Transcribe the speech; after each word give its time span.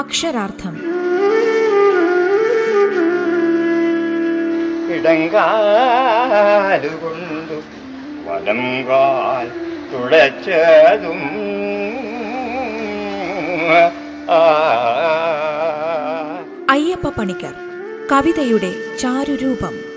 അക്ഷരാർത്ഥം. 0.00 0.74
ഇടങ്കാലുകൊണ്ടു 4.94 7.58
വലം 8.26 8.88
കാൽ 8.88 9.46
തുളച്ചതും. 9.92 11.20
അയ്യപ്പ 16.70 17.08
പണിക്കർ 17.08 17.54
കവിതയുടെ 18.12 18.98
ചാരുരൂപം. 18.98 19.89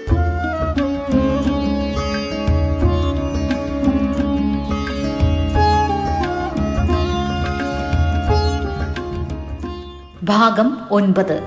ഭാഗം 10.23 10.77
ഒൻപത്. 10.91 11.43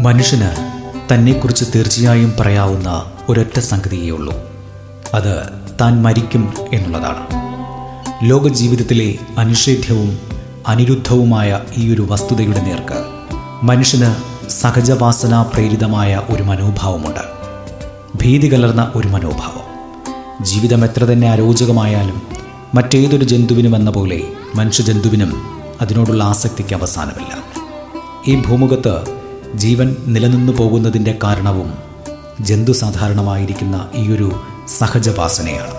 മനുഷ്യന് 0.00 0.50
തന്നെക്കുറിച്ച് 1.14 1.64
തീർച്ചയായും 1.74 2.34
പറയാവുന്ന 2.40 3.04
ഒരൊറ്റ 3.28 3.58
സംഗതിയേയുള്ളൂ. 3.58 4.34
അത് 5.14 5.48
താൻ 5.80 6.02
മരിക്കും 6.02 6.54
എന്നുള്ളതാണ്. 6.72 7.26
ലോകജീവിതത്തിലെ 8.30 9.14
അനിഷേധ്യവും 9.38 10.18
അനിരുദ്ധവുമായ 10.66 11.60
ഈ 11.76 11.94
ഒരു 11.94 12.06
വസ്തുതയുടെ 12.10 12.60
നേർക്ക് 12.60 13.04
മനുഷ്യന് 13.62 14.14
സഹജവാസന 14.50 15.42
പ്രേരിതമായ 15.42 16.22
ഒരു 16.30 16.42
മനോഭാവമുണ്ട്. 16.42 17.20
ഭീതി 18.22 18.52
കലർന്ന 18.52 18.92
ഒരു 18.94 19.08
മനോഭാവം. 19.08 19.64
ജീവിതം 20.44 20.84
എത്ര 20.84 21.04
തന്നെ 21.04 21.30
അരോചകമായാലും 21.30 22.22
മറ്റേതൊരു 22.74 23.24
ജന്തുവിനും 23.24 23.76
എന്ന 23.76 23.90
പോലെ 23.90 24.22
മനുഷ്യജന്തുവിനും 24.54 25.53
അതിനോടുള്ള 25.80 26.24
ആസക്തിക്ക് 26.24 26.74
അവസാനമില്ല. 26.74 27.44
ഈ 28.26 28.42
ഭൂമുഖത്ത് 28.42 29.24
ജീവൻ 29.54 29.96
നിലനിന്നു 30.06 30.52
പോകുന്നതിന്റെ 30.52 31.18
കാരണവും 31.24 31.74
ജന്തു 32.40 32.70
സാധാരണമായിരിക്കുന്ന 32.70 33.88
ഈയൊരു 33.94 34.40
സഹജവാസനയാണ്. 34.78 35.70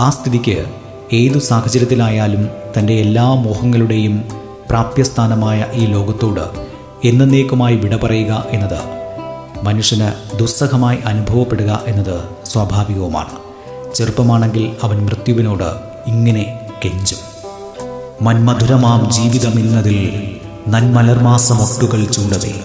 ആ 0.00 0.10
സ്ഥിതിക്ക് 0.10 0.64
ഏതു 1.12 1.38
സാഹചര്യത്തിലായാലും 1.38 2.48
തന്റെ 2.78 2.92
എല്ലാ 2.92 3.34
മോഹങ്ങളുടെയും 3.34 4.24
പ്രാപ്യസ്ഥാനമായ 4.70 5.66
ഈ 5.72 5.86
ലോകത്തോട് 5.86 6.68
എന്നേക്കുമായി 7.04 7.76
വിട 7.76 7.96
പറയുക 7.96 8.44
എന്നത് 8.50 8.98
മനുഷ്യന് 9.62 10.38
ദുസ്സഹമായി 10.38 10.98
അനുഭവപ്പെടുക 11.06 11.80
എന്നത് 11.86 12.24
സ്വാഭാവികവുമാണ്. 12.46 13.32
ചെറുപ്പമാണെങ്കിൽ 13.94 14.76
അവൻ 14.82 15.06
മൃത്യുവിനോട് 15.06 15.74
ഇങ്ങനെ 16.06 16.60
കെഞ്ചും. 16.84 17.27
മന്മധുരമാം 18.22 19.10
ജീവിതമിന്നതിൽ 19.10 20.30
നന്മലർമാസമൊട്ടുകൾ 20.68 22.04
ചൂടവേ 22.04 22.60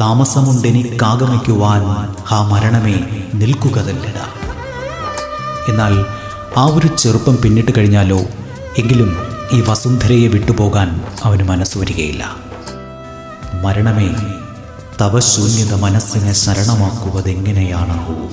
താമസമുണ്ടെനിക്കാഗമിക്കുവാൻ 0.00 1.82
ആ 2.30 2.48
മരണമേ 2.48 2.94
നിൽക്കുക 3.34 3.34
നിൽക്കുകതല്ലടാ. 3.34 4.26
എന്നാൽ 5.68 6.04
ആ 6.56 6.64
ഒരു 6.64 6.86
ചെറുപ്പം 6.86 7.36
പിന്നിട്ട് 7.36 7.72
കഴിഞ്ഞാലോ 7.78 8.18
എങ്കിലും 8.78 9.16
ഈ 9.52 9.60
വസുന്ധരയെ 9.60 10.28
വിട്ടുപോകാൻ 10.28 11.00
അവന് 11.24 11.42
മനസ്സ് 11.42 11.78
വരികയില്ല. 11.78 12.36
മരണമേ 13.62 14.08
തവശൂന്യത 15.00 15.74
മനസ്സിനെ 15.74 16.32
ശരണമാക്കുവതെങ്ങനെയാണോ 16.32 18.30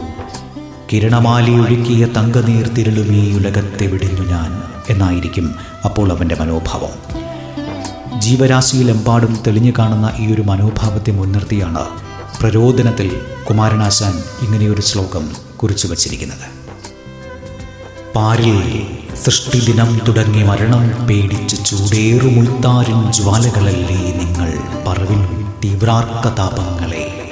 കിരണമാലി 0.94 1.52
ഒഴുക്കിയ 1.52 2.06
തങ്കനീർ 2.06 2.68
തിരളുമീ 2.68 3.38
ഉലകത്തെ 3.38 3.86
വിടിഞ്ഞു 3.86 4.26
ഞാൻ. 4.26 4.73
എന്നായിരിക്കും 4.90 5.56
അപ്പോൾ 5.86 6.12
അവന്റെ 6.12 6.36
മനോഭാവം. 6.40 7.24
ജീവരാശിയിലെമ്പാടും 8.20 9.40
തെളിഞ്ഞു 9.48 9.72
കാണുന്ന 9.80 10.14
ഈ 10.18 10.34
ഒരു 10.34 10.42
മനോഭാവത്തെ 10.42 11.12
മുൻനിർത്തിയാണ് 11.12 11.86
പ്രരോദനത്തിൽ 12.40 13.22
കുമാരനാശാൻ 13.50 14.46
ഇങ്ങനെയൊരു 14.46 14.82
ശ്ലോകം 14.82 15.32
കുറിച്ചു 15.58 15.88
വച്ചിരിക്കുന്നത്. 15.88 16.64
പാരിൽ 18.16 18.88
സൃഷ്ടിദിനം 19.16 20.02
തുടങ്ങി 20.08 20.44
മരണം 20.44 21.08
പേടിച്ച് 21.08 21.56
ചൂടേറുമുൾത്താരിൻ 21.66 23.12
ജ്വാലകളല്ലേ 23.12 24.18
നിങ്ങൾ 24.18 24.54
പറവിൻ 24.88 25.44
തീവ്രാർക്ക 25.64 26.36
താപങ്ങളെ 26.36 27.32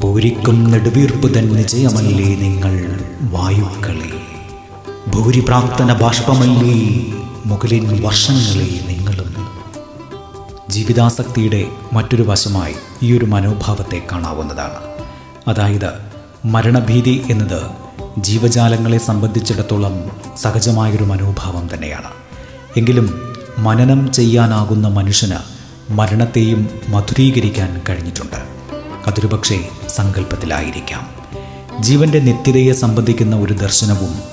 പൂരിക്കും 0.00 0.70
നെടുവീർപ്പ് 0.70 1.34
തൻ 1.34 1.48
നിജയമല്ലേ 1.48 2.34
നിങ്ങൾ 2.34 3.00
വായുക്കളെ? 3.20 4.31
ഭൂരിപ്രാക്തന 5.08 5.92
ബാഷ്പമല്ലേ 5.92 7.12
മുകളിൽ 7.46 8.04
വർഷങ്ങളെ 8.04 8.80
നിങ്ങളും. 8.86 9.48
ജീവിതാസക്തിയുടെ 10.70 11.66
മറ്റൊരു 11.92 12.22
വശമായി 12.22 12.74
ഈ 13.02 13.18
ഒരു 13.18 13.24
മനോഭാവത്തെ 13.24 14.02
കാണാവുന്നതാണ്. 14.12 14.76
അതായത് 15.48 15.92
മരണഭീതി 16.44 17.22
എന്നത് 17.30 17.62
ജീവജാലങ്ങളെ 18.18 18.98
സംബന്ധിച്ചിടത്തോളം 18.98 20.10
സഹജമായൊരു 20.36 21.04
മനോഭാവം 21.04 21.68
തന്നെയാണ്. 21.74 22.08
എങ്കിലും 22.76 23.34
മനനം 23.58 24.12
ചെയ്യാനാകുന്ന 24.12 24.88
മനുഷ്യന് 24.88 25.36
മരണത്തെയും 25.90 26.70
മധുരീകരിക്കാൻ 26.88 27.80
കഴിഞ്ഞിട്ടുണ്ട്. 27.88 28.36
അതൊരു 29.06 29.26
പക്ഷേ 29.26 29.68
സങ്കല്പത്തിലായിരിക്കാം 29.88 31.06
ജീവന്റെ 31.80 32.18
നിത്യതയെ 32.18 32.72
സംബന്ധിക്കുന്ന 32.72 33.36
ഒരു 33.36 33.54
ദർശനവും 33.54 34.31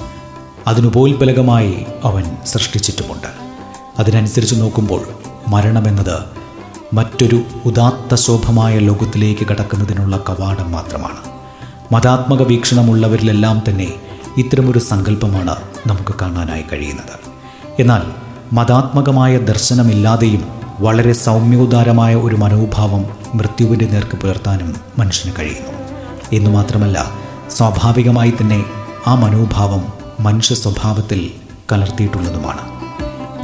അതിനുപോൽബലകമായി 0.67 1.85
അവൻ 2.03 2.37
സൃഷ്ടിച്ചിട്ടുമുണ്ട്. 2.45 3.27
അതിനനുസരിച്ച് 3.99 4.61
നോക്കുമ്പോൾ 4.61 5.07
മരണമെന്നത് 5.47 6.19
മറ്റൊരു 6.93 7.41
ഉദാത്ത 7.65 8.15
ശോഭമായ 8.15 8.79
ലോകത്തിലേക്ക് 8.79 9.47
കടക്കുന്നതിനുള്ള 9.47 10.17
കവാടം 10.17 10.71
മാത്രമാണ്. 10.71 11.39
മതാത്മക 11.93 12.41
വീക്ഷണമുള്ളവരിലെല്ലാം 12.41 13.61
തന്നെ 13.69 13.93
ഇത്തരമൊരു 14.37 14.79
സങ്കല്പമാണ് 14.79 15.55
നമുക്ക് 15.87 16.15
കാണാനായി 16.21 16.63
കഴിയുന്നത്. 16.73 17.19
എന്നാൽ 17.81 18.01
മതാത്മകമായ 18.53 19.37
ദർശനമില്ലാതെയും 19.37 20.45
വളരെ 20.79 21.13
സൗമ്യോദാരമായ 21.13 22.15
ഒരു 22.15 22.35
മനോഭാവം 22.35 23.05
മൃത്യുവിന്റെ 23.35 23.85
നേർക്ക് 23.85 24.17
പുലർത്താനും 24.17 24.75
മനുഷ്യന് 24.99 25.33
കഴിയുന്നു. 25.39 25.79
എന്നു 26.33 26.49
മാത്രമല്ല 26.49 27.11
സ്വാഭാവികമായി 27.51 28.33
തന്നെ 28.41 28.63
ആ 29.07 29.15
മനോഭാവം 29.15 29.98
മനുഷ്യ 30.19 30.55
സ്വഭാവത്തിൽ 30.55 31.31
കലർത്തിയിട്ടുള്ളതുമാണ്. 31.71 32.59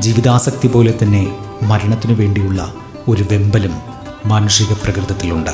ജീവിതാസക്തി 0.01 0.67
പോലെ 0.67 0.93
തന്നെ 1.03 1.37
മരണത്തിനു 1.63 2.13
വേണ്ടിയുള്ള 2.13 2.73
ഒരു 3.07 3.25
വെമ്പലും 3.31 3.73
മാനുഷിക 4.25 4.73
പ്രകൃതത്തിലുണ്ട്. 4.73 5.49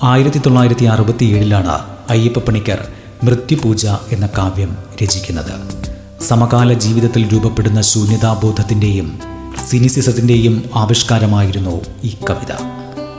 ആയിരത്തി 0.03 0.37
തൊള്ളായിരത്തി 0.37 0.85
അറുപത്തിയേഴിലാണ് 0.85 1.79
അയ്യപ്പപ്പണിക്കർ 2.09 2.87
മൃത്യുപൂജ 3.23 3.85
എന്ന 3.85 4.29
കാവ്യം 4.37 4.77
രചിക്കുന്നത്. 5.03 5.83
സമകാല 6.23 6.73
ജീവിതത്തിൽ 6.73 7.33
രൂപപ്പെടുന്ന 7.33 7.81
ശൂന്യതാബോധത്തിന്റെയും 7.81 9.19
സിനിസിസത്തിന്റെയും 9.65 10.69
ആവിഷ്കാരമായിരുന്നു 10.75 11.81
ഈ 12.03 12.17
കവിത. 12.29 12.53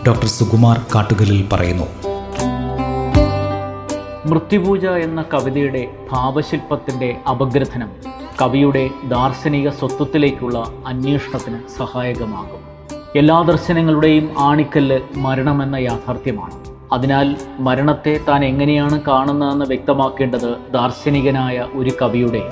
ഡോക്ടർ 0.06 0.26
സുകുമാർ 0.26 0.80
കാട്ടുകലിൽ 0.94 1.48
പറയുന്നു 1.52 2.13
മൃത്യുപൂജ 4.26 4.86
എന്ന 4.86 5.24
കവിതയുടെ 5.34 5.90
ഭാവശില്പത്തിന്റെ 6.12 7.16
അപഗ്രഥനം 7.30 7.90
കവിയുടെ 8.42 8.90
ദാർശനിക 9.08 9.68
സ്വത്വത്തിലേക്കുള്ള 9.68 10.72
അന്വേഷണത്തിന് 10.86 11.58
സഹായകമാകും. 11.78 12.60
എല്ലാ 13.16 13.42
ദർശനങ്ങളുടെയും 13.42 14.34
ആണിക്കല്ല് 14.38 15.00
മരണമെന്ന 15.16 15.76
യാഥാർത്ഥ്യമാണ്. 15.76 16.54
അതിനാൽ 16.92 17.36
മരണത്തെ 17.58 18.20
താൻ 18.28 18.44
എങ്ങനെയാണ് 18.44 19.00
കാണുന്നതെന്ന് 19.00 19.64
വ്യക്തമാക്കേണ്ടത് 19.64 20.54
ദാർശനികനായ 20.72 21.66
ഒരു 21.74 21.92
കവിയുടെ 22.02 22.42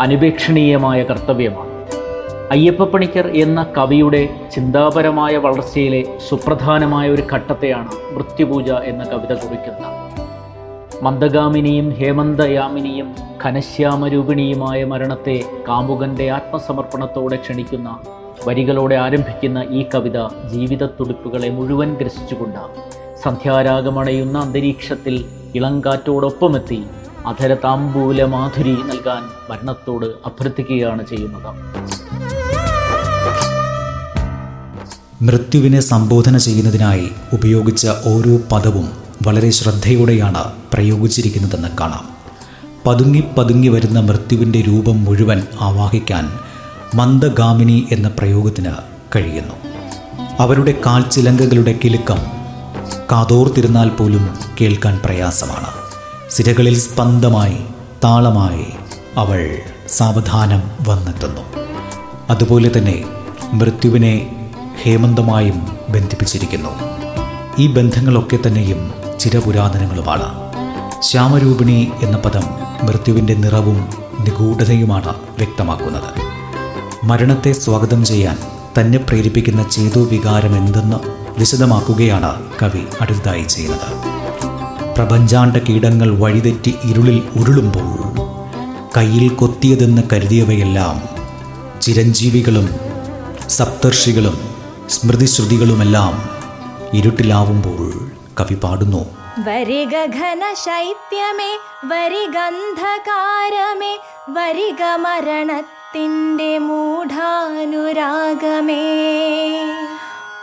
അനുപേക്ഷണീയമായ 0.00 1.02
കർത്തവ്യമാണ്. 1.02 1.70
അയ്യപ്പപ്പണിക്കർ 2.50 3.26
എന്ന 3.26 3.66
കവിയുടെ 3.78 4.48
ചിന്താപരമായ 4.54 5.36
വളർച്ചയിലെ 5.36 6.18
സുപ്രധാനമായ 6.28 7.10
ഒരു 7.10 7.22
ഘട്ടത്തെയാണ് 7.32 8.14
മൃത്യുപൂജ 8.14 8.70
എന്ന 8.70 9.04
കവിത 9.04 9.32
കുറിക്കുന്നത്. 9.32 10.05
മന്ദഗാമിനിയും 11.02 11.90
ഹേമന്തയാമിനിയും 11.90 13.14
ഘനശ്യാമരൂപിണിയുമായ 13.44 14.84
മരണത്തെ 14.84 15.44
കാമുകന്റെ 15.68 16.30
ആത്മസമർപ്പണത്തോടെ 16.30 17.36
ക്ഷണിക്കുന്ന 17.36 17.98
വരികളോടെ 18.46 18.94
ആരംഭിക്കുന്ന 18.94 19.64
ഈ 19.70 19.84
കവിത 19.94 20.18
ജീവിതത്തുടിപ്പുകളെ 20.52 21.50
മുഴുവൻ 21.50 21.94
ഗ്രസിച്ചുകൊണ്ട്. 21.94 22.58
സന്ധ്യാരാഗമണയുന്ന 23.24 24.38
അന്തരീക്ഷത്തിൽ 24.38 25.24
ഇളങ്കാറ്റോടൊപ്പമെത്തി 25.54 26.84
അധര 27.26 27.54
താമ്പൂല 27.54 28.24
മാധുരി 28.24 28.72
നൽകാൻ 28.72 29.22
മരണത്തോട് 29.50 30.06
അഭ്യർത്ഥിക്കുകയാണ് 30.06 31.06
ചെയ്യുന്നത്. 31.06 31.50
മൃത്യുവിനെ 35.22 35.80
സംബോധന 35.80 36.36
ചെയ്യുന്നതിനായി 36.36 37.10
ഉപയോഗിച്ച 37.32 37.86
ഓരോ 37.88 38.36
പദവും 38.52 39.05
വളരെ 39.26 39.50
ശ്രദ്ധയോടെയാണ് 39.50 40.52
പ്രയോഗിച്ചിരിക്കുന്നതെന്ന് 40.72 41.68
കാണാം. 41.80 42.08
പതുങ്ങി 42.86 43.24
പതുങ്ങി 43.38 43.68
വരുന്ന 43.68 44.00
മൃത്യുവിന്റെ 44.00 44.60
രൂപം 44.60 45.04
മുഴുവൻ 45.04 45.42
ആവാഹിക്കാൻ 45.60 46.32
മന്ദഗാമിനി 46.94 47.86
എന്ന 47.92 48.08
പ്രയോഗത്തിന് 48.08 48.72
കഴിയുന്നു. 49.16 49.54
അവരുടെ 50.40 50.74
കാൽച്ചിലങ്കകളുടെ 50.86 51.78
കിലുക്കം 51.84 52.18
കാതോർത്തിരുന്നാൽ 53.12 53.88
പോലും 53.88 54.28
കേൾക്കാൻ 54.60 55.00
പ്രയാസമാണ്. 55.04 55.66
സിരകളിൽ 56.30 56.78
സ്പന്ദമായി 56.78 57.58
താളമായി 58.04 58.66
അവൾ 59.16 59.58
സാവധാനം 59.88 60.62
വന്നെത്തുന്നു. 60.88 61.40
അതുപോലെ 62.30 62.70
തന്നെ 62.76 63.04
മൃത്യുവിനെ 63.52 64.14
ഹേമന്തമായും 64.82 65.78
ബന്ധിപ്പിച്ചിരിക്കുന്നു. 65.88 66.70
ഈ 67.58 67.66
ബന്ധങ്ങളൊക്കെ 67.66 68.38
തന്നെയും 68.46 69.05
ചിരപുരാതനങ്ങളുമാണ് 69.26 70.24
ശ്യാമരൂപിണി 71.02 71.92
എന്ന 72.02 72.16
പദം 72.16 72.42
മൃത്യുവിന്റെ 72.82 73.34
നിറവും 73.34 73.88
നിഗൂഢതയുമാണ് 74.20 75.08
വ്യക്തമാക്കുന്നത്. 75.08 76.10
മരണത്തെ 77.04 77.52
സ്വാഗതം 77.52 78.04
ചെയ്യാൻ 78.04 78.38
തന്നെ 78.78 78.98
പ്രേരിപ്പിക്കുന്ന 78.98 79.62
ചേതു 79.62 79.98
വികാരം 79.98 80.56
എന്തെന്ന് 80.56 80.96
വിശദമാക്കുകയാണ് 81.38 82.42
കവി 82.62 82.80
അടുത്തതായി 83.00 83.42
ചെയ്യുന്നത്. 83.42 83.88
പ്രപഞ്ചാണ്ട 84.94 85.56
കീടങ്ങൾ 85.56 86.18
വഴിതെറ്റി 86.18 86.74
ഇരുളിൽ 86.84 87.22
ഉരുളുമ്പോൾ 87.36 88.20
കയ്യിൽ 88.96 89.28
കൊത്തിയതെന്ന് 89.28 90.02
കരുതിയവയെല്ലാം 90.12 91.02
ചിരഞ്ജീവികളും 91.82 92.70
സപ്തർഷികളും 93.48 94.40
സ്മൃതിശ്രുതികളുമെല്ലാം 94.90 96.22
ഇരുട്ടിലാവുമ്പോൾ 96.94 98.10
കവി 98.40 98.54
പാടുന്നു. 98.54 99.15
വരിക 99.44 100.04
ഘന 100.04 100.52
ശൈത്യമേ 100.52 101.58
വരിഗന്ധകാരമേ 101.84 103.98
വരിക 104.28 104.82
മരണത്തിന്റെ 104.94 106.58
മൂഢാനുരാഗമേ. 106.58 108.86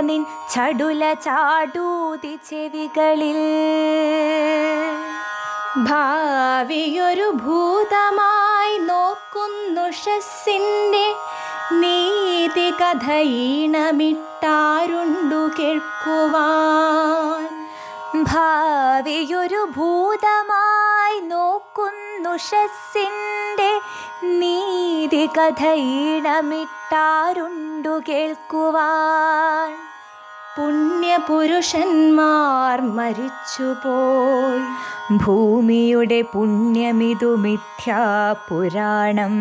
നിൻ 0.00 0.26
ചടുല 0.54 1.12
ചാടൂതി 1.12 2.38
ചെവികളിൽ. 2.50 3.42
ഭാവിയൊരു 5.76 7.32
ഭൂതമായി 8.62 8.78
നോക്കുന്നു 8.78 9.90
ഷസ്സിന്റെ 9.90 11.14
നീതി 11.72 12.70
കഥയിണമിട്ടാരുണ്ടു 12.70 15.62
കേൾക്കുവാൻ. 15.62 17.68
ഭാവിയൊരു 18.22 19.68
ഭൂതമായി 19.76 21.20
നോക്കുന്നു 21.20 22.36
ഷസ്സിന്റെ 22.36 23.80
നീതി 24.24 25.26
കഥയിണമിട്ടാരുണ്ടു 25.26 28.02
കേൾക്കുവാൻ. 28.08 29.76
പുണ്യപുരുഷന്മാർ 30.56 32.80
മരിച്ചുപോയി. 32.80 34.92
ഭൂമിയുടെ 35.16 36.22
പുണ്യമിതു 36.22 37.36
മിഥ്യാപുരാണം. 37.36 39.32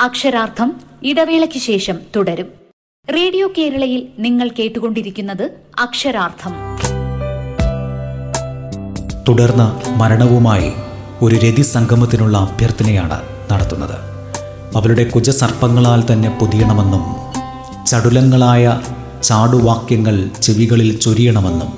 അക്ഷരാർത്ഥം 0.00 0.80
ഇടവേളയ്ക്ക് 1.02 1.58
ശേഷം 1.58 1.96
തുടരും. 2.16 2.46
റേഡിയോ 3.14 3.48
കേരളയിൽ 3.58 4.08
നിങ്ങൾ 4.18 4.48
കേട്ടുകൊണ്ടിരിക്കുന്നത് 4.48 5.50
അക്ഷരാർത്ഥം. 5.78 6.54
തുടർന്ന് 9.28 9.98
മരണവുമായി 9.98 10.72
ഒരു 11.22 11.36
രതി 11.36 11.62
സംഗമത്തിനുള്ള 11.62 12.38
അഭ്യർത്ഥനയാണ് 12.38 13.22
നടത്തുന്നത്. 13.52 13.98
അവളുടെ 14.76 15.04
കുജസർപ്പങ്ങളാൽ 15.04 16.12
തന്നെ 16.12 16.38
പൊതിയണമെന്നും 16.40 17.04
ചടുലങ്ങളായ 17.86 18.80
ചാടുവാക്യങ്ങൾ 19.22 20.30
ചെവികളിൽ 20.42 20.98
ചൊരിയണമെന്നും 20.98 21.68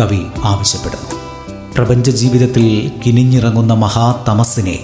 കവി 0.00 0.20
ആവശ്യപ്പെടുന്നു. 0.44 1.33
പ്രപഞ്ച 1.76 2.10
ജീവിതത്തിൽ 2.10 2.92
കിനിഞ്ഞിറങ്ങുന്ന 3.06 3.74
മഹാതമസ്സിനെ 3.74 4.78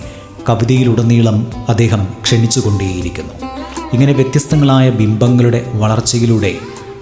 കവിതയിലുടനീളം 0.49 1.53
അദ്ദേഹം 1.69 2.09
ക്ഷണിച്ചുകൊണ്ടേയിരിക്കുന്നു. 2.23 3.35
ഇങ്ങനെ 3.93 4.13
വ്യത്യസ്തങ്ങളായ 4.13 4.91
ബിംബങ്ങളുടെ 4.91 5.71
വളർച്ചയിലൂടെ 5.75 6.55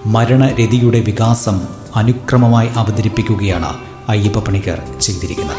മരണരതിയുടെ 0.06 1.00
വികാസം 1.00 1.60
അനുക്രമമായി 1.96 2.68
അവതരിപ്പിക്കുകയാണ് 2.76 3.66
അയ്യപ്പ 4.08 4.38
പണിക്കർ 4.38 4.82
ചെയ്തിരിക്കുന്നത്. 5.00 5.56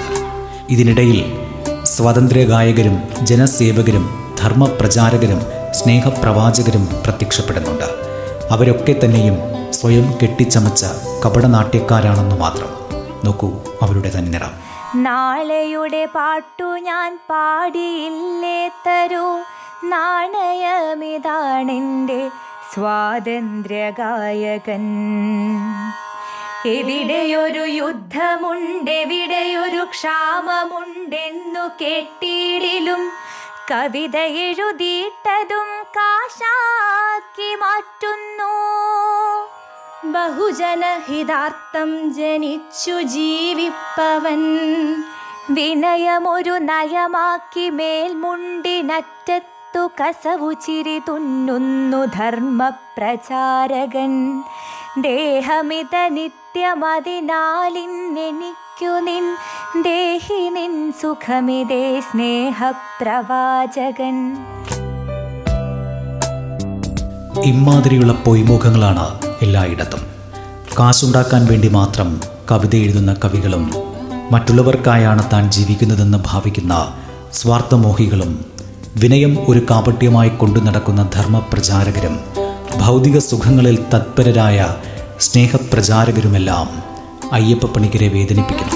ഇതിനിടയിൽ 0.69 1.33
സ്വാതന്ത്ര്യ 1.83 2.45
ഗായകരും 2.45 3.00
ജനസേവകരും 3.24 4.09
ധർമ്മപ്രചാരകരും 4.41 5.41
സ്നേഹപ്രവാചകരും 5.71 6.89
പ്രത്യക്ഷപ്പെടുന്നുണ്ട്. 7.03 7.86
അവരൊക്കെ 8.51 8.95
തന്നെയും 9.05 9.36
സ്വയം 9.74 10.13
കെട്ടിച്ചമച്ച 10.21 10.86
കപടനാട്യക്കാരാണെന്ന് 11.25 12.36
മാത്രം. 12.36 12.78
നോക്കൂ 13.25 13.49
അവരുടെ 13.81 14.17
തന്നെ 14.17 14.31
നിറം. 14.31 14.53
നാളെയുടെ 14.95 16.05
പാട്ടു 16.05 16.63
ഞാൻ 16.63 17.19
പാടിയില്ലേ 17.29 18.71
തരൂ? 18.88 19.39
നാണയമിതാണെന്റെ 19.83 22.31
സ്വാതന്ത്ര്യ 22.73 23.89
ഗായകൻ 23.89 24.85
എവിടെയൊരു 26.65 27.65
യുദ്ധമുണ്ടെവിടെയൊരു 27.81 29.83
ക്ഷാമമുണ്ടെന്നു 29.83 31.71
കേട്ടിടിലും 31.81 33.11
കവിത 33.71 34.17
എഴുതിയിട്ടതും 34.17 35.69
കാശാക്കി 35.97 37.55
മാറ്റുന്നു. 37.55 38.53
ബഹുജനഹിതാർത്ഥം 40.06 42.13
ജനിച്ചു 42.13 43.01
ജീവിപ്പവൻ. 43.01 44.41
വിനയമൊരു 45.50 46.51
നയമാക്കി 46.51 47.70
മേൽമുണ്ടിനറ്റത്തു 47.70 49.91
കസവു 50.00 50.53
ചിരി 50.53 51.01
തുന്നുന്നു 51.08 52.06
ധർമ്മപ്രചാരകൻ. 52.06 54.44
ദേഹമിത 55.01 56.10
നിത്യമതിനാലിന്നെനിക്കു 56.10 58.86
നിൻ 58.86 59.38
ദേഹി 59.82 60.50
നിൻ 60.50 60.94
സുഖമിതേ 61.01 62.00
സ്നേഹപ്രവാചകൻ. 62.00 64.36
ഇമാതിരിയുള്ള 67.46 68.13
പൊയ്മുഖങ്ങളാണ് 68.13 69.19
എല്ലായിടത്തും. 69.41 70.00
കാശുണ്ടാക്കാൻ 70.79 71.46
വേണ്ടി 71.46 71.67
മാത്രം 71.67 72.22
കവിത 72.51 72.75
എഴുതുന്ന 72.75 73.15
കവികളും 73.25 73.72
മറ്റുള്ളവർക്കായാണ് 74.31 75.31
താൻ 75.34 75.51
ജീവിക്കുന്നതെന്ന് 75.51 76.17
ഭാവിക്കുന്ന 76.27 76.93
സ്വാർത്ഥമോഹികളും 77.34 78.46
വിനയം 78.98 79.38
ഒരു 79.48 79.60
കാപട്യമായി 79.72 80.29
കൊണ്ടു 80.29 80.60
നടക്കുന്ന 80.60 81.10
ധർമ്മപ്രചാരകരും 81.15 82.19
ഭൗതിക 82.81 83.17
സുഖങ്ങളിൽ 83.17 83.79
തത്പരരായ 83.96 84.75
സ്നേഹപ്രചാരകരുമെല്ലാം 85.19 86.69
അയ്യപ്പ 87.34 87.65
പണിക്കരെ 87.65 88.08
വേദനിപ്പിക്കുന്നു. 88.08 88.75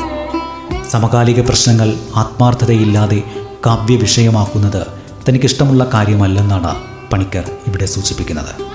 സമകാലിക 0.90 1.42
പ്രശ്നങ്ങൾ 1.42 1.94
ആത്മാർത്ഥതയില്ലാതെ 2.16 3.24
കാവ്യവിഷയമാക്കുന്നത് 3.66 4.88
തനിക്കിഷ്ടമുള്ള 5.30 5.88
കാര്യമല്ലെന്നാണ് 5.94 6.93
പണിക്കർ 7.14 7.52
ഇവിടെ 7.68 7.86
സൂചിപ്പിക്കുന്നത്. 7.86 8.74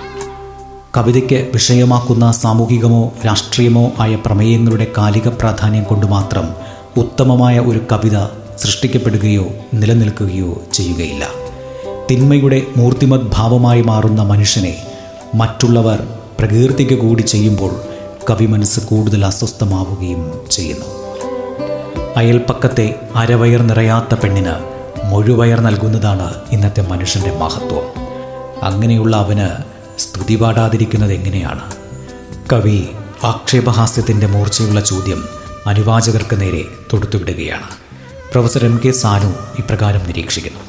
കവിതയ്ക്ക് 0.97 1.49
വിഷയമാക്കുന്ന 1.53 2.33
സാമൂഹികമോ 2.33 3.13
രാഷ്ട്രീയമോ 3.27 3.93
ആയ 4.01 4.15
പ്രമേയങ്ങളുടെ 4.15 4.87
കാലിക 4.99 5.29
പ്രാധാന്യം 5.29 5.85
കൊണ്ട് 5.85 6.07
മാത്രം 6.07 6.55
ഉത്തമമായ 6.97 7.59
ഒരു 7.59 7.81
കവിത 7.93 8.25
സൃഷ്ടിക്കപ്പെടുകയോ 8.59 9.47
നിലനിൽക്കുകയോ 9.75 10.63
ചെയ്യുകയില്ല. 10.73 11.29
തിന്മയുടെ 12.11 12.63
മൂർത്തിമത് 12.77 13.21
ഭാവമായി 13.35 13.83
മാറുന്ന 13.83 14.23
മനുഷ്യനെ 14.23 14.87
മറ്റുള്ളവർ 15.35 16.07
പ്രകീർത്തിക്ക് 16.39 16.95
കൂടി 16.95 17.23
ചെയ്യുമ്പോൾ 17.23 17.81
കവി 18.31 18.47
മനസ്സ് 18.47 18.81
കൂടുതൽ 18.81 19.25
അസ്വസ്ഥമാവുകയും 19.25 20.41
ചെയ്യുന്നു. 20.51 20.87
അയൽപ്പക്കത്തെ 22.17 22.95
അരവയർ 23.15 23.63
നിറയാത്ത 23.63 24.15
പെണ്ണിന് 24.15 24.79
മുഴുവയർ 25.05 25.61
നൽകുന്നതാണ് 25.61 26.35
ഇന്നത്തെ 26.53 26.87
മനുഷ്യന്റെ 26.91 27.39
മഹത്വം. 27.39 27.98
അങ്ങനെയുള്ള 28.63 29.17
അവന് 29.17 29.63
സ്തുതി 30.01 30.37
പാടാതിരിക്കുന്നത് 30.37 31.13
എങ്ങനെയാണ്? 31.13 31.77
കവി 32.53 32.89
ആക്ഷേപഹാസ്യത്തിന്റെ 33.25 34.27
മൂർച്ചയുള്ള 34.27 34.81
ചോദ്യം 34.81 35.25
അനുവാചകർക്ക് 35.67 36.41
നേരെ 36.41 36.65
തൊടുത്തുവിടുകയാണ്. 36.93 37.67
പ്രൊഫസർ 38.33 38.65
എം 38.65 38.81
കെ 38.85 38.91
സാനു 38.91 39.35
ഇപ്രകാരം 39.59 40.07
നിരീക്ഷിക്കുന്നു. 40.07 40.61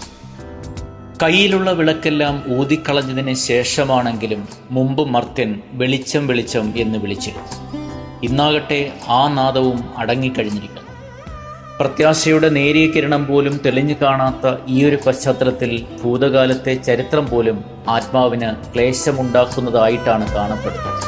കയ്യിലുള്ള 1.23 1.71
വിളക്കെല്ലാം 1.71 2.43
ഊതിക്കളഞ്ഞതിന് 2.59 3.33
ശേഷമാണെങ്കിലും 3.33 4.47
മുമ്പ് 4.71 5.09
മർത്യൻ 5.09 5.61
വെളിച്ചം 5.71 6.27
വെളിച്ചം 6.27 6.73
എന്ന് 6.77 6.99
വിളിച്ചിരുന്നു. 6.99 7.79
ഇന്നാകട്ടെ 8.23 8.93
ആ 9.07 9.27
നാദവും 9.27 9.83
അടങ്ങിക്കഴിഞ്ഞിരിക്കുന്നു. 9.97 10.88
പ്രത്യാശയുടെ 11.79 12.49
നേരിയ 12.49 12.87
കിരണം 12.87 13.27
പോലും 13.27 13.61
തെളിഞ്ഞു 13.65 13.95
കാണാത്ത 14.01 14.55
ഈ 14.67 14.85
ഒരു 14.85 14.97
പശ്ചാത്തലത്തിൽ 15.07 15.85
ഭൂതകാലത്തെ 16.03 16.73
ചരിത്രം 16.73 17.27
പോലും 17.27 17.63
ആത്മാവിന് 17.89 18.73
ക്ലേശമുണ്ടാക്കുന്നതായിട്ടാണ് 18.73 20.35
കാണപ്പെടുന്നത്. 20.35 21.03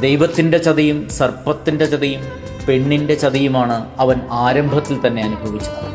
ദൈവത്തിന്റെ 0.00 0.58
ചതയും 0.58 1.08
സർപ്പത്തിന്റെ 1.08 1.84
ചതയും 1.84 2.20
പെണ്ണിന്റെ 2.68 3.14
ചതയുമാണ് 3.14 3.86
അവൻ 3.98 4.20
ആരംഭത്തിൽ 4.30 5.06
തന്നെ 5.06 5.22
അനുഭവിച്ചത്. 5.22 5.86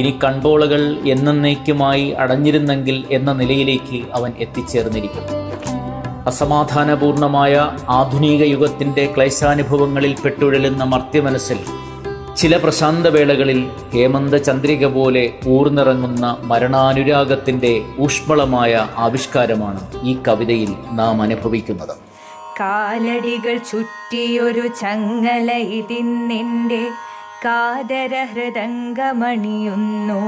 ഇനി 0.00 0.18
കൺപോളകൾ 0.24 0.96
എന്നേക്കുമായി 1.06 2.10
അടഞ്ഞിരുന്നെങ്കിൽ 2.10 3.04
എന്ന 3.10 3.32
നിലയിലേക്ക് 3.32 4.02
അവൻ 4.12 4.32
എത്തിച്ചേർന്നിരിക്കുന്നു. 4.38 5.32
അസമാധാനപൂർണമായ 6.26 7.70
ആധുനിക 7.88 8.42
യുഗത്തിന്റെ 8.42 9.12
ക്ലേശാനുഭവങ്ങളിൽ 9.16 10.16
പെട്ടുഴലുന്ന 10.24 10.84
മർത്യമനസ്സിൽ 10.84 11.58
ചില 12.36 12.56
പ്രശാന്തവേളകളിൽ 12.56 13.70
ഹേമന്ത 13.94 14.34
ചന്ദ്രിക 14.34 14.86
പോലെ 14.86 15.32
ഊർന്നിറങ്ങുന്ന 15.48 16.36
മരണാനുരാഗത്തിന്റെ 16.42 17.84
ഊഷ്മളമായ 18.00 18.88
ആവിഷ്കാരമാണ് 18.96 19.90
ഈ 20.02 20.18
കവിതയിൽ 20.28 20.74
നാം 20.92 21.22
അനുഭവിക്കുന്നത്. 21.22 21.96
കാലടികൾ 22.60 23.58
ചുറ്റിയൊരു 23.58 24.66
ചങ്ങല 24.66 25.52
ഇതിന്നെന്റെ 25.52 26.88
കാതരഹൃദംഗമണിയുന്നു. 27.44 30.22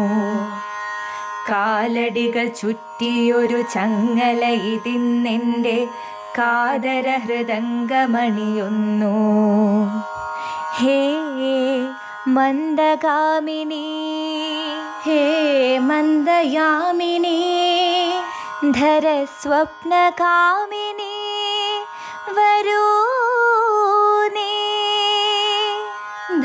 കാലടികൾ 1.50 2.46
ചുറ്റിയൊരു 2.46 3.62
ചങ്ങല 3.74 4.46
ഇതിന്നെന്റെ 4.46 5.86
കാതര 6.37 7.07
ഹൃദംഗമണിയുന്നു 7.25 9.15
ഹേ 10.77 10.99
മന്ദഗാമിനി 12.35 13.85
ഹേ 15.05 15.21
മന്ദയാമിനി 15.89 17.37
ധരസ്വപ്നകാമിനി 18.79 19.95
വരൂ 22.37 22.85
നീ 24.35 24.51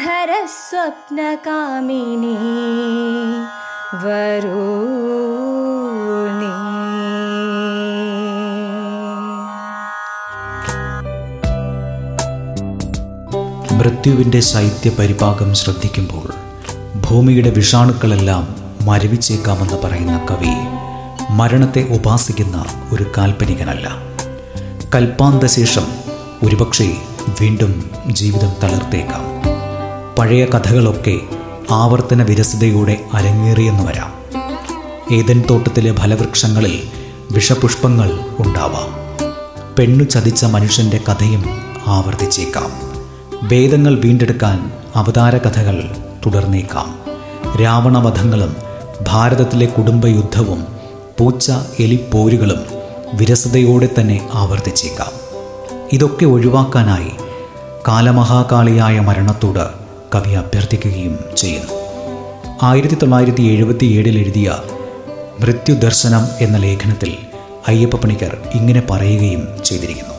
ധരസ്വപ്നകാമിനി 0.00 1.36
മൃത്യുവിന്റെ 13.81 14.39
ശൈത്യ 14.39 14.89
പരിപാകം 14.89 15.53
ശ്രദ്ധിക്കുമ്പോൾ 15.53 16.33
ഭൂമിയുടെ 16.97 17.49
വിഷാണുക്കളെല്ലാം 17.49 18.55
മരവിച്ചേക്കാമെന്ന് 18.81 19.73
പറയുന്ന 19.73 20.27
കവി 20.31 20.49
മരണത്തെ 21.29 21.83
ഉപാസിക്കുന്ന 21.83 22.65
ഒരു 22.93 23.05
കാൽപ്പനികനല്ല. 23.17 23.97
കൽപ്പാന്തശേഷം 24.95 25.87
ഒരുപക്ഷെ 26.43 26.95
വീണ്ടും 27.41 27.89
ജീവിതം 28.07 28.51
തളർത്തേക്കാം. 28.63 29.23
പഴയ 30.19 30.45
കഥകളൊക്കെ 30.45 31.19
ആവർത്തന 31.71 32.23
വിരസതയോടെ 32.23 33.05
അരങ്ങേറിയെന്ന് 33.13 33.83
വരാം. 33.83 34.13
ഏതൻ 35.11 35.43
തോട്ടത്തിലെ 35.49 35.95
ഫലവൃക്ഷങ്ങളിൽ 35.95 36.83
വിഷപുഷ്പങ്ങൾ 37.31 38.19
ഉണ്ടാവാം. 38.39 38.89
പെണ്ണു 39.79 40.03
ചതിച്ച 40.03 40.45
മനുഷ്യന്റെ 40.45 40.99
കഥയും 41.09 41.61
ആവർത്തിച്ചേക്കാം. 41.87 42.90
വേദങ്ങൾ 43.43 43.99
വീണ്ടെടുക്കാൻ 43.99 44.71
അവതാര 44.95 45.37
കഥകൾ 45.37 45.95
തുടർന്നേക്കാം. 46.25 46.99
രാവണവധങ്ങളും 47.61 48.55
ഭാരതത്തിലെ 49.07 49.65
കുടുംബയുദ്ധവും 49.65 50.65
പൂച്ച 51.19 51.51
എലിപ്പോരുകളും 51.79 52.65
വിരസതയോടെ 53.13 53.89
തന്നെ 53.99 54.29
ആവർത്തിച്ചേക്കാം. 54.33 55.11
ഇതൊക്കെ 55.93 56.25
ഒഴിവാക്കാനായി 56.25 57.11
കാലമഹാകാളിയായ 57.87 58.99
മരണത്തോട് 58.99 59.67
കവി 60.15 60.31
അഭ്യർത്ഥിക്കുകയും 60.31 61.19
ചെയ്യുന്നു. 61.37 61.73
ആയിരത്തി 62.63 62.95
തൊള്ളായിരത്തി 62.95 63.41
എഴുപത്തി 63.41 63.85
ഏഴിൽ 63.85 64.17
എഴുതിയ 64.17 64.57
മൃത്യുദർശനം 65.39 66.27
എന്ന 66.39 66.57
ലേഖനത്തിൽ 66.57 67.17
അയ്യപ്പ 67.67 67.95
പണിക്കർ 67.95 68.37
ഇങ്ങനെ 68.53 68.83
പറയുകയും 68.89 69.47
ചെയ്തിരിക്കുന്നു. 69.65 70.10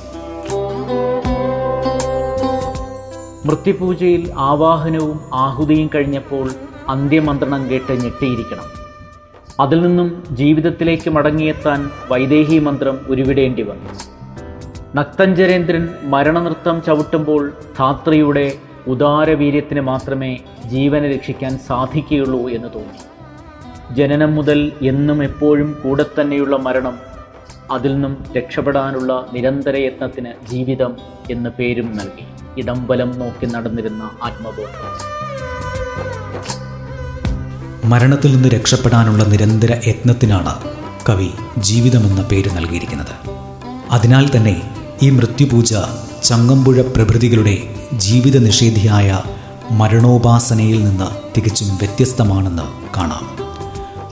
മൃത്യുപൂജയിൽ 3.46 4.32
ആവാഹനവും 4.36 5.20
ആഹുതിയും 5.34 5.90
കഴിഞ്ഞപ്പോൾ 5.94 6.50
അന്ത്യമന്ത്രണം 6.88 7.70
കേട്ട് 7.70 7.92
ഞെട്ടിയിരിക്കണം. 7.92 8.68
അതിൽ 9.60 9.82
നിന്നും 9.82 10.24
ജീവിതത്തിലേക്ക് 10.30 11.10
മടങ്ങിയെത്താൻ 11.10 11.90
വൈദേഹി 12.10 12.58
മന്ത്രം 12.58 13.06
ഉരുവിടേണ്ടി 13.08 13.62
വന്നു. 13.62 13.90
നക്തഞ്ചരേന്ദ്രൻ 14.94 15.88
മരണനൃത്തം 16.02 16.82
ചവിട്ടുമ്പോൾ 16.82 17.52
ധാത്രിയുടെ 17.78 18.54
ഉദാരവീര്യത്തിന് 18.86 19.80
മാത്രമേ 19.80 20.38
ജീവനെ 20.66 21.14
രക്ഷിക്കാൻ 21.14 21.58
സാധിക്കുകയുള്ളൂ 21.58 22.48
എന്ന് 22.48 22.68
തോന്നി. 22.74 23.00
ജനനം 23.94 24.34
മുതൽ 24.34 24.72
എന്നും 24.82 25.24
എപ്പോഴും 25.24 25.76
കൂടെ 25.84 26.04
തന്നെയുള്ള 26.20 26.56
മരണം 26.56 26.98
അതിൽ 27.70 27.92
നിന്നും 27.92 28.24
രക്ഷപ്പെടാനുള്ള 28.36 29.26
നിരന്തര 29.32 29.76
യത്നത്തിന് 29.76 30.50
ജീവിതം 30.50 30.96
എന്ന് 31.30 31.50
പേരും 31.50 31.96
നൽകി. 31.96 32.31
ഇടംബലം 32.58 33.18
നോക്കി 33.18 33.46
നടന്നിരുന്ന 33.46 34.10
ആത്മബോധം. 34.22 35.12
മരണത്തിൽ 37.88 38.32
നിന്ന് 38.32 38.48
രക്ഷപ്പെടാനുള്ള 38.48 39.24
നിരന്തര 39.24 39.80
യത്നത്തിനാണ് 39.86 40.54
കവി 41.08 41.30
ജീവിതമെന്ന 41.58 42.22
പേര് 42.22 42.56
നൽകിയിരിക്കുന്നത്. 42.56 43.30
അതിനാൽ 43.90 44.30
തന്നെ 44.36 44.74
ഈ 45.02 45.10
മൃത്യുപൂജ 45.10 45.74
ചങ്ങമ്പുഴ 46.24 46.80
പ്രഭൃതികളുടെ 46.80 47.74
ജീവിത 47.92 48.38
നിഷേധിയായ 48.38 49.22
മരണോപാസനയിൽ 49.70 50.84
നിന്ന് 50.84 51.08
തികച്ചും 51.36 51.76
വ്യത്യസ്തമാണെന്ന് 51.76 52.62
കാണാം. 52.96 53.42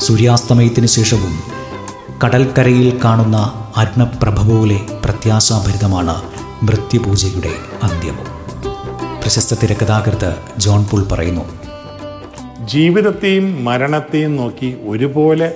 സൂര്യാസ്തമയത്തിന് 0.00 0.86
ശേഷവും 0.86 1.40
കടൽക്കരയിൽ 2.24 3.00
കാണുന്ന 3.04 3.36
ആത്മപ്രഭ 3.76 4.50
പോലെ 4.50 4.80
പ്രത്യാശാഭരിതമാണ് 5.04 6.29
മൃത്യുപൂജയുടെ 6.62 7.52
അന്ത്യവും. 7.82 8.26
പ്രശസ്ത 9.20 9.54
തിരക്കഥാകൃത്ത് 9.62 10.36
ജോൺ 10.58 10.84
പുൾ 10.84 11.02
പറയുന്നു 11.12 11.44
ജീവിതത്തെയും 12.66 13.64
മരണത്തെയും 13.64 14.36
നോക്കി 14.36 14.76
ഒരുപോലെ 14.88 15.54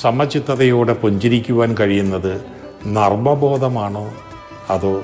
സമചിത്തതയോടെ 0.00 0.92
പുഞ്ചിരിക്കുവാൻ 0.92 1.76
കഴിയുന്നത് 1.80 2.40
നർമ്മബോധമാണോ 2.86 4.10
അതോ 4.70 5.02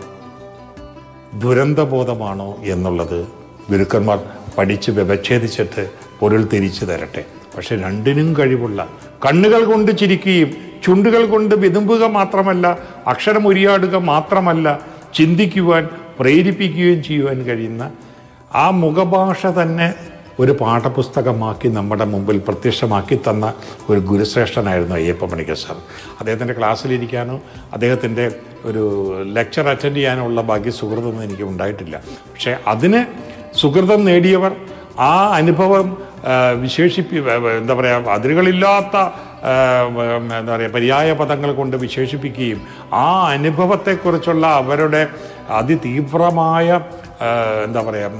ദുരന്തബോധമാണോ 1.34 2.56
എന്നുള്ളത് 2.64 3.26
ഗുരുക്കന്മാർ 3.70 4.18
പഠിച്ച് 4.58 4.90
വ്യവച്ഛേദിച്ചിട്ട് 4.90 5.90
പൊരുൾ 6.20 6.48
തിരിച്ചു 6.52 6.84
തരട്ടെ. 6.84 7.24
പക്ഷെ 7.56 7.76
രണ്ടിനും 7.76 8.36
കഴിവുള്ള 8.38 8.88
കണ്ണുകൾ 9.24 9.64
കൊണ്ട് 9.64 9.98
ചിരിക്കുകയും 9.98 10.50
ചുണ്ടുകൾ 10.84 11.26
കൊണ്ട് 11.26 11.54
വിതുമ്പുക 11.54 12.04
മാത്രമല്ല 12.04 12.78
അക്ഷരം 13.06 13.46
ഉരിയാടുക 13.46 13.96
മാത്രമല്ല 13.96 14.93
ചിന്തിക്കുവാൻ 15.14 15.84
പ്രേരിപ്പിക്കുകയും 16.20 17.02
ചെയ്യുവാൻ 17.02 17.38
കഴിയുന്ന 17.42 17.84
ആ 18.54 18.70
മുഖഭാഷ 18.70 19.46
തന്നെ 19.46 19.94
ഒരു 20.40 20.52
പാഠപുസ്തകമാക്കി 20.60 21.68
നമ്മുടെ 21.68 22.04
മുമ്പിൽ 22.04 22.38
പ്രത്യക്ഷമാക്കി 22.46 23.16
തന്ന 23.28 23.46
ഒരു 23.90 24.00
ഗുരുശ്രേഷ്ഠനായിരുന്നു 24.00 24.94
അയ്യപ്പ 24.94 25.24
മണിക്കർ 25.24 25.54
സാർ. 25.54 25.76
അദ്ദേഹത്തിന്റെ 26.20 26.54
ക്ലാസ്സിലിരിക്കാനോ 26.54 27.36
അദ്ദേഹത്തിന്റെ 27.72 28.24
ഒരു 28.64 28.82
ലെക്ചർ 29.36 29.68
അറ്റൻഡ് 29.68 29.94
ചെയ്യാനോ 29.94 30.24
ഉള്ള 30.26 30.40
ഭാഗ്യ 30.42 30.70
സുഹൃത്തൊന്നും 30.70 31.22
എനിക്ക് 31.22 31.42
ഉണ്ടായിട്ടില്ല. 31.42 31.96
പക്ഷേ 32.32 32.54
അതിന് 32.66 33.02
സുഹൃതം 33.60 34.04
നേടിയവർ 34.04 34.52
ആ 34.98 35.12
അനുഭവം 35.36 35.86
വിശേഷിപ്പി 36.60 37.16
എന്താ 37.60 37.74
പറയുക 37.74 38.10
അതിരുകളില്ലാത്ത 38.18 38.96
എന്താ 40.38 40.56
പറയുക 40.56 40.70
പര്യായ 40.70 41.12
പദങ്ങൾ 41.12 41.54
കൊണ്ട് 41.54 41.76
വിശേഷിപ്പിക്കുകയും 41.76 42.60
ആ 42.92 43.08
അനുഭവത്തെക്കുറിച്ചുള്ള 43.26 44.46
അവരുടെ 44.46 45.02
അതിതീവ്രമായ 45.50 46.68
എന്താ 47.64 47.82
പറയുക 47.82 48.10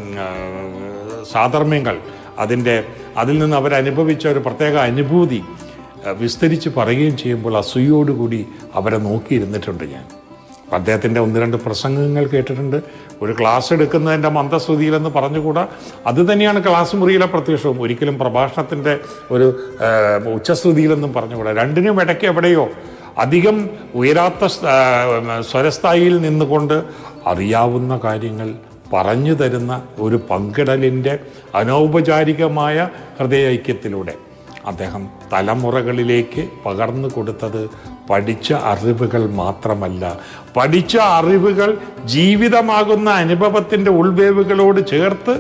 സാധർമ്മ്യങ്ങൾ 1.25 1.97
അതിന്റെ 2.39 2.85
അതിൽ 3.17 3.39
നിന്ന് 3.39 3.57
അവരനുഭവിച്ച 3.57 4.27
ഒരു 4.27 4.39
പ്രത്യേക 4.39 4.77
അനുഭൂതി 4.77 5.41
വിസ്തരിച്ച് 6.19 6.69
പറയുകയും 6.69 7.17
ചെയ്യുമ്പോൾ 7.17 7.57
അസൂയോടുകൂടി 7.57 8.41
അവരെ 8.75 8.99
നോക്കിയിരുന്നിട്ടുണ്ട് 8.99 9.85
ഞാൻ. 9.85 10.05
അപ്പം 10.65 10.77
അദ്ദേഹത്തിന്റെ 10.77 11.21
ഒന്ന് 11.21 11.41
രണ്ട് 11.41 11.57
പ്രസംഗങ്ങൾ 11.57 12.27
കേട്ടിട്ടുണ്ട്. 12.27 12.83
ഒരു 13.23 13.33
ക്ലാസ് 13.41 13.73
എടുക്കുന്നതിന്റെ 13.73 14.29
മന്ദശ്രുതിയിലെന്ന് 14.29 15.11
പറഞ്ഞുകൂടാ? 15.11 15.67
അത് 16.07 16.33
തന്നെയാണ് 16.33 16.65
ക്ലാസ് 16.65 16.97
മുറിയിലെ 16.97 17.27
പ്രത്യക്ഷവും. 17.27 17.81
ഒരിക്കലും 17.81 18.19
പ്രഭാഷണത്തിന്റെ 18.19 18.99
ഒരു 19.31 19.47
ഉച്ചസ്തുതിയിലെന്നും 20.35 21.13
പറഞ്ഞുകൂടാ? 21.13 21.53
രണ്ടിനും 21.53 22.01
ഇടയ്ക്ക് 22.01 22.25
എവിടെയോ 22.25 22.69
അധികം 23.19 23.57
ഉയരാത്ത 23.95 24.45
സ്വരസ്ഥായിയിൽ 25.41 26.21
നിന്നുകൊണ്ട് 26.21 26.85
അറിയാവുന്ന 27.27 28.01
കാര്യങ്ങൾ 28.05 28.55
പറഞ്ഞു 28.93 29.35
തരുന്ന 29.35 29.83
ഒരു 29.99 30.21
പങ്കിടലിന്റെ 30.31 31.19
അനൗപചാരികമായ 31.55 32.89
ഹൃദയൈക്യത്തിലൂടെ 33.19 34.15
അദ്ദേഹം 34.67 35.09
തലമുറകളിലേക്ക് 35.33 36.49
പകർന്നു 36.67 37.09
കൊടുത്തത് 37.09 37.63
പഠിച്ച 38.11 38.53
അറിവുകൾ 38.53 39.27
മാത്രമല്ല. 39.27 40.19
പഠിച്ച 40.57 40.97
അറിവുകൾ 40.97 41.79
ജീവിതമാകുന്ന 42.05 43.11
അനുഭവത്തിന്റെ 43.11 43.91
ഉൾവേവുകളോട് 43.91 44.87
ചേർത്ത് 44.87 45.35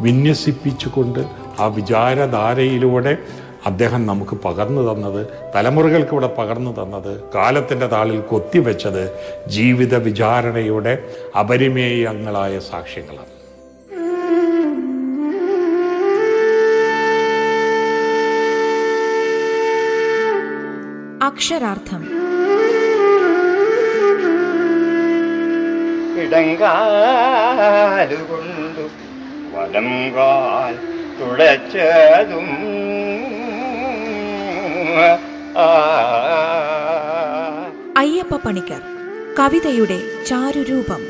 വിന്യസിപ്പിച്ചുകൊണ്ട് 0.00 1.20
ആ 1.58 1.66
വിചാരധാരയിലൂടെ 1.66 3.18
അദ്ദേഹം 3.66 4.06
നമുക്ക് 4.06 4.36
പകർന്നു 4.36 4.92
തന്നത് 4.92 5.26
തലമുറകൾക്ക് 5.54 6.12
ഇവിടെ 6.12 6.26
പകർന്നു 6.38 6.82
തന്നത് 6.82 7.24
കാലത്തിന്റെ 7.34 7.86
താളിൽ 7.86 8.20
കൊത്തിവെച്ചത് 8.20 9.04
ജീവിത 9.46 9.94
വിചാരണയുടെ 9.96 11.04
അപരിമേയങ്ങളായ 11.38 12.58
സാക്ഷ്യങ്ങളാണ്. 12.58 13.41
അക്ഷരാർത്ഥം. 21.22 22.08
ഇടങ്കാലുകൊണ്ടു 26.22 28.88
വലം 29.54 30.16
കാൽ 30.16 30.78
തുടച്ചതും 31.20 32.48
അയ്യപ്പ 37.98 38.36
പണിക്കർ 38.36 38.80
കവിതയുടെ 39.38 40.00
ചാരുരൂപം. 40.26 41.00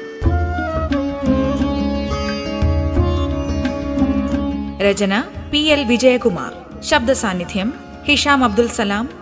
രചന 4.81 5.25
പി 5.53 5.59
എൽ 5.59 5.85
വിജയകുമാർ. 5.85 6.83
ശബ്ദസാന്നിധ്യം 6.83 7.75
ഹിഷാം 8.05 8.45
അബ്ദുൽ 8.45 8.69
സലാം 8.69 9.22